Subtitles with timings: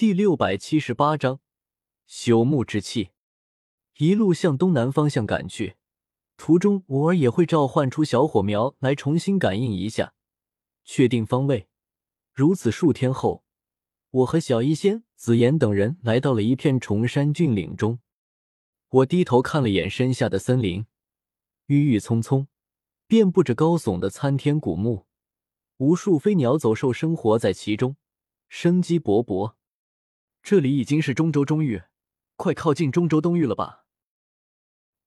[0.00, 1.40] 第六百七十八章
[2.08, 3.10] 朽木之气。
[3.98, 5.76] 一路向东南方向赶去，
[6.38, 10.14] 途中偶尔也会召唤出小火苗来重新感应一下，
[10.86, 11.68] 确定方位。
[12.32, 13.44] 如此数天后，
[14.10, 17.98] 我和小医仙、紫妍等人来到了一片崇山峻岭中。
[18.88, 20.86] 我低头看了眼身下的森林，
[21.66, 22.48] 郁郁葱葱，
[23.06, 25.04] 遍布着高耸的参天古木，
[25.76, 27.96] 无数飞鸟走兽生活在其中，
[28.48, 29.56] 生机勃勃。
[30.42, 31.82] 这里已经是中州中域，
[32.36, 33.84] 快靠近中州东域了吧？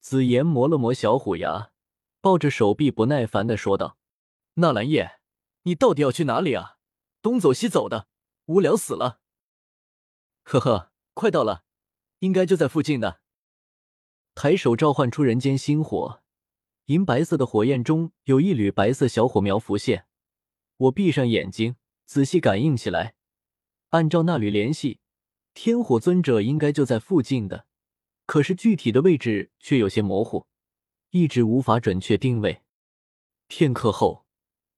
[0.00, 1.72] 紫妍磨了磨小虎牙，
[2.20, 3.96] 抱着手臂不耐烦的说道
[4.54, 5.20] ：“纳兰叶，
[5.62, 6.78] 你到底要去哪里啊？
[7.22, 8.08] 东走西走的，
[8.46, 9.20] 无聊死了。”
[10.42, 11.64] 呵呵，快到了，
[12.18, 13.20] 应该就在附近的。
[14.34, 16.22] 抬手召唤出人间星火，
[16.86, 20.06] 银白色的火焰中有一缕白色小火苗浮现。
[20.76, 23.14] 我闭上眼睛，仔细感应起来，
[23.90, 24.98] 按照那缕联系。
[25.54, 27.66] 天火尊者应该就在附近的，
[28.26, 30.46] 可是具体的位置却有些模糊，
[31.10, 32.62] 一直无法准确定位。
[33.46, 34.24] 片刻后，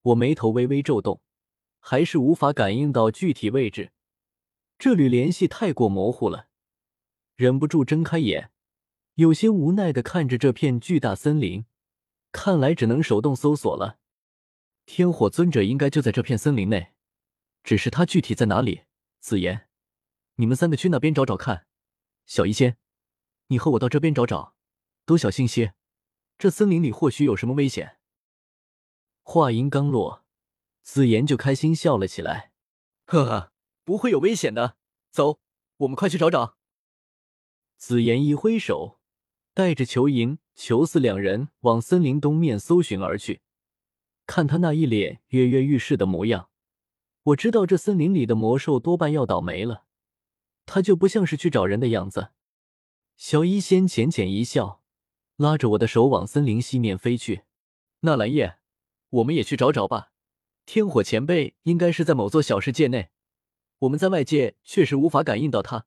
[0.02, 1.20] 我眉头微微皱动，
[1.78, 3.92] 还是无法感应到具体位置。
[4.78, 6.48] 这缕联系太过模糊了，
[7.36, 8.50] 忍不住睁开眼，
[9.14, 11.64] 有些无奈的看着这片巨大森林。
[12.32, 14.00] 看来只能手动搜索了。
[14.86, 16.88] 天火尊者应该就在这片森林内，
[17.62, 18.82] 只是他具体在哪里？
[19.20, 19.68] 紫言。
[20.36, 21.66] 你们三个去那边找找看，
[22.26, 22.76] 小医仙，
[23.46, 24.54] 你和我到这边找找，
[25.04, 25.74] 都小心些。
[26.36, 27.98] 这森林里或许有什么危险。
[29.22, 30.24] 话音刚落，
[30.82, 32.52] 紫妍就开心笑了起来。
[33.06, 33.52] 呵呵，
[33.84, 34.76] 不会有危险的。
[35.12, 35.38] 走，
[35.76, 36.56] 我们快去找找。
[37.76, 38.98] 紫妍一挥手，
[39.52, 43.42] 带着裘银、裘四两人往森林东面搜寻而去。
[44.26, 46.50] 看他那一脸跃跃欲试的模样，
[47.22, 49.83] 我知道这森林里的魔兽多半要倒霉了。
[50.66, 52.30] 他就不像是去找人的样子。
[53.16, 54.82] 小医仙浅浅一笑，
[55.36, 57.44] 拉着我的手往森林西面飞去。
[58.00, 58.58] 纳兰叶，
[59.10, 60.12] 我们也去找找吧。
[60.66, 63.10] 天火前辈应该是在某座小世界内，
[63.78, 65.86] 我们在外界确实无法感应到他，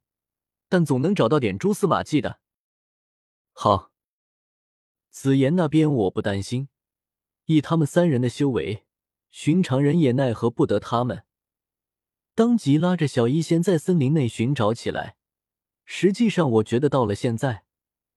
[0.70, 2.40] 但总能找到点蛛丝马迹的。
[3.52, 3.92] 好，
[5.10, 6.70] 紫妍那边我不担心，
[7.46, 8.86] 以他们三人的修为，
[9.32, 11.26] 寻常人也奈何不得他们。
[12.38, 15.16] 当即拉着小医仙在森林内寻找起来。
[15.86, 17.64] 实际上，我觉得到了现在，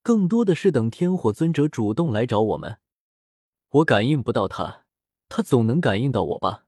[0.03, 2.81] 更多的是等天火尊者主动来找我们。
[3.71, 4.85] 我感应不到他，
[5.31, 6.67] 他总能感应到我吧？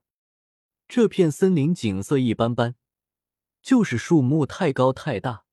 [0.87, 2.73] 这片森林景色一般般，
[3.61, 5.43] 就是树木太高太大，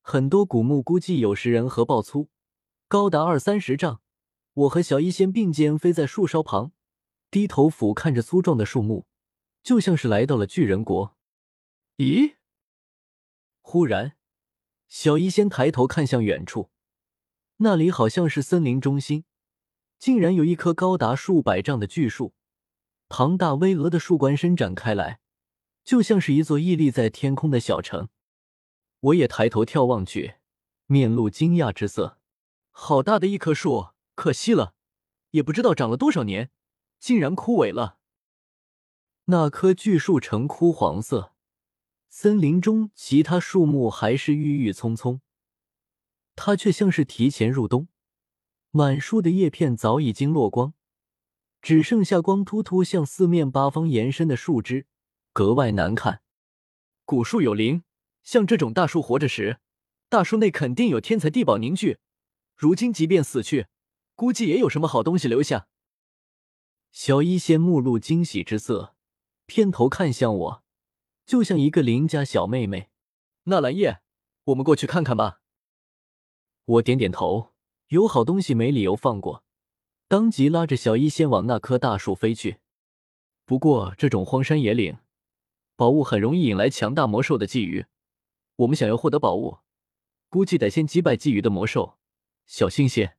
[0.00, 2.30] 很多古木估计有十人合抱粗，
[2.88, 4.00] 高达二三十丈。
[4.54, 6.72] 我和小医仙并肩飞在树梢旁，
[7.30, 9.04] 低头俯瞰着粗壮的树木，
[9.62, 11.13] 就像是来到了巨人国。
[11.96, 12.34] 咦！
[13.60, 14.16] 忽然，
[14.88, 16.70] 小医仙抬头看向远处，
[17.58, 19.24] 那里好像是森林中心，
[20.00, 22.34] 竟然有一棵高达数百丈的巨树，
[23.08, 25.20] 庞大巍峨的树冠伸展开来，
[25.84, 28.08] 就像是一座屹立在天空的小城。
[28.98, 30.34] 我也抬头眺望去，
[30.86, 32.18] 面露惊讶之色。
[32.72, 34.74] 好大的一棵树，可惜了，
[35.30, 36.50] 也不知道长了多少年，
[36.98, 37.98] 竟然枯萎了。
[39.26, 41.33] 那棵巨树呈枯黄色。
[42.16, 45.20] 森林中其他树木还是郁郁葱葱，
[46.36, 47.88] 它却像是提前入冬，
[48.70, 50.74] 满树的叶片早已经落光，
[51.60, 54.86] 只剩下光秃秃向四面八方延伸的树枝，
[55.32, 56.22] 格外难看。
[57.04, 57.82] 古树有灵，
[58.22, 59.58] 像这种大树活着时，
[60.08, 61.98] 大树内肯定有天才地宝凝聚。
[62.54, 63.66] 如今即便死去，
[64.14, 65.66] 估计也有什么好东西留下。
[66.92, 68.94] 小医仙目露惊喜之色，
[69.46, 70.63] 偏头看向我。
[71.26, 72.90] 就像一个邻家小妹妹，
[73.44, 74.00] 纳兰叶，
[74.44, 75.40] 我们过去看看吧。
[76.66, 77.52] 我点点头，
[77.88, 79.44] 有好东西没理由放过，
[80.06, 82.58] 当即拉着小医仙往那棵大树飞去。
[83.46, 84.98] 不过这种荒山野岭，
[85.76, 87.86] 宝物很容易引来强大魔兽的觊觎，
[88.56, 89.58] 我们想要获得宝物，
[90.28, 91.98] 估计得先击败觊觎的魔兽，
[92.46, 93.16] 小心些。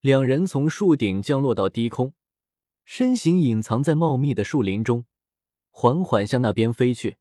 [0.00, 2.14] 两人从树顶降落到低空，
[2.86, 5.04] 身形隐藏在茂密的树林中。
[5.70, 7.16] 缓缓向那边飞去，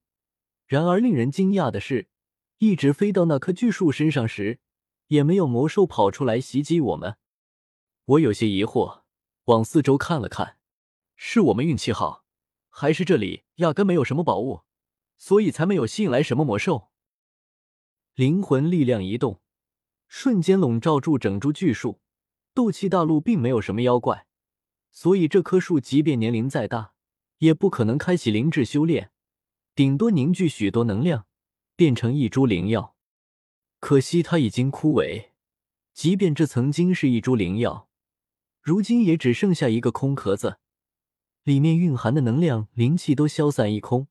[0.65, 2.09] 然而令人惊讶的是，
[2.57, 4.59] 一直飞到那棵巨树身上时，
[5.07, 7.17] 也没有魔兽跑出来袭击我们。
[8.05, 9.03] 我有些疑惑，
[9.45, 10.57] 往四周看了看，
[11.15, 12.25] 是我们运气好，
[12.69, 14.61] 还是这里压根没有什么宝物，
[15.17, 16.89] 所以才没有吸引来什么魔兽？
[18.15, 19.41] 灵魂力量一动，
[20.07, 22.01] 瞬间笼罩住整株巨树。
[22.53, 24.27] 斗气大陆并没有什么妖怪，
[24.91, 26.93] 所以这棵树即便年龄再大。
[27.39, 29.11] 也不可能开启灵智修炼，
[29.75, 31.25] 顶多凝聚许多能量，
[31.75, 32.95] 变成一株灵药。
[33.79, 35.31] 可惜它已经枯萎，
[35.93, 37.89] 即便这曾经是一株灵药，
[38.61, 40.59] 如今也只剩下一个空壳子，
[41.43, 44.07] 里面蕴含的能量、灵气都消散一空。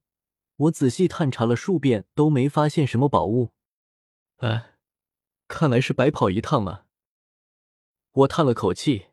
[0.57, 3.53] 我仔细探查了数遍，都没发现什么宝物。
[4.39, 4.73] 哎，
[5.47, 6.87] 看来是白跑一趟了。
[8.11, 9.09] 我叹了口气，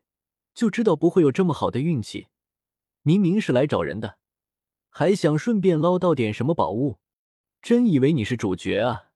[0.54, 2.28] 就知道不会有这么好的运气。
[3.06, 4.18] 明明是来找人的，
[4.88, 6.98] 还想顺便捞到点什么宝物，
[7.62, 9.12] 真以为你是主角啊？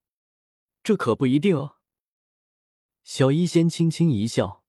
[0.81, 1.75] 这可不一定哦。
[3.03, 4.63] 小医仙轻轻一笑，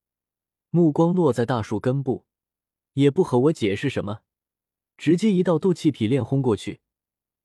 [0.71, 2.27] 目光落在大树根部，
[2.95, 4.23] 也不和我解释什么，
[4.97, 6.81] 直接一道斗气劈链轰过去，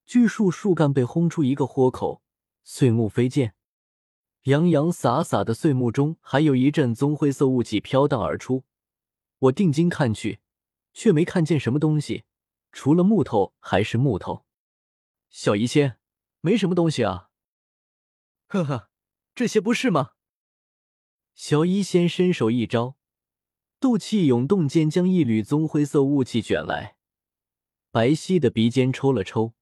[0.07, 2.23] 巨树树干被轰出一个豁口，
[2.63, 3.53] 碎木飞溅，
[4.45, 8.63] 洋洋洒洒的碎木中还有一阵棕灰色雾气飘荡而出。
[9.37, 10.39] 我定睛看去。
[10.97, 12.23] 却没看见什么东西，
[12.71, 14.47] 除了木头还是木头。
[15.29, 15.99] 小医仙，
[16.41, 17.29] 没什么东西啊。
[18.47, 18.89] 呵呵，
[19.35, 20.13] 这些不是吗？
[21.35, 22.97] 小医仙伸手一招，
[23.79, 26.97] 斗气涌动间将一缕棕灰色雾气卷来，
[27.91, 29.53] 白皙的鼻尖抽了抽，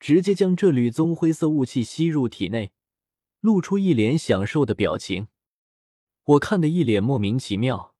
[0.00, 2.72] 直接将这缕棕灰色雾气吸入体内，
[3.40, 5.28] 露出一脸享受的表情。
[6.24, 7.94] 我看得一脸莫名其妙，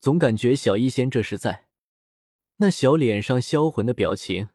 [0.00, 1.65] 总感觉小医仙这是在。
[2.58, 4.48] 那小脸上销魂的表情，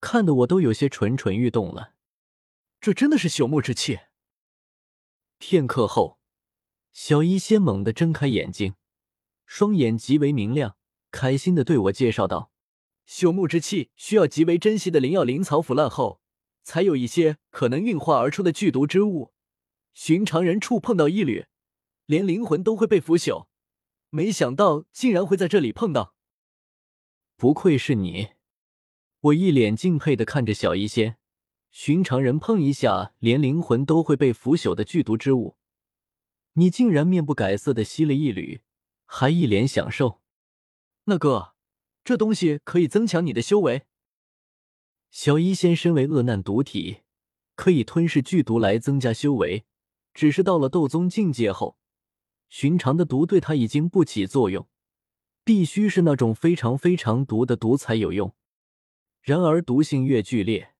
[0.00, 1.94] 看得我都有些蠢蠢欲动了。
[2.80, 4.00] 这真的是朽木之气。
[5.38, 6.18] 片刻后，
[6.92, 8.74] 小医仙猛地睁开眼睛，
[9.46, 10.76] 双眼极为明亮，
[11.12, 12.50] 开心的对我介绍道
[13.08, 16.20] ：“朽木之气需要极为珍惜的灵药灵草腐烂后，
[16.64, 19.32] 才有一些可能运化而出的剧毒之物。
[19.94, 21.46] 寻常人触碰到一缕，
[22.06, 23.46] 连灵魂都会被腐朽。
[24.10, 26.16] 没想到竟然会在这里碰到。”
[27.38, 28.30] 不愧是你，
[29.20, 31.18] 我一脸敬佩的看着小医仙。
[31.70, 35.56] 寻常人碰一下，连灵魂都会被腐朽的剧毒之物，
[36.54, 38.62] 你竟然面不改色的吸了一缕，
[39.06, 40.20] 还一脸享受。
[41.04, 41.54] 那哥，
[42.02, 43.86] 这东西可以增强你的修为。
[45.12, 47.02] 小医仙身为恶难毒体，
[47.54, 49.64] 可以吞噬剧毒来增加修为，
[50.12, 51.78] 只是到了斗宗境界后，
[52.48, 54.68] 寻常的毒对他已经不起作用。
[55.48, 58.34] 必须是那种非常非常毒的毒才有用。
[59.22, 60.74] 然而毒性越剧烈，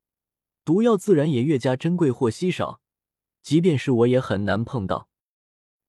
[0.62, 2.82] 毒药自然也越加珍贵或稀少。
[3.40, 5.08] 即便是我也很难碰到。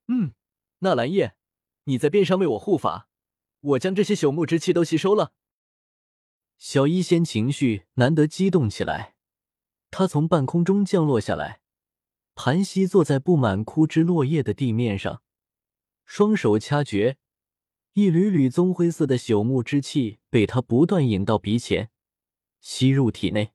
[0.07, 0.31] 嗯，
[0.77, 1.35] 纳兰叶，
[1.83, 3.09] 你在边上为我护法，
[3.59, 5.33] 我将这些朽木之气都吸收了。
[6.57, 9.13] 小医仙情绪难得激动起来，
[9.91, 11.59] 他从半空中降落下来，
[12.33, 15.21] 盘膝坐在布满枯枝落叶的地面上，
[16.05, 17.17] 双手掐诀。
[18.01, 21.89] 一缕缕棕灰色的朽木之气被他不断引到鼻前，
[22.61, 23.51] 吸入体内。